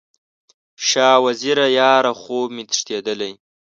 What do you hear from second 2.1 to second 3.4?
خوب مې تښتیدلی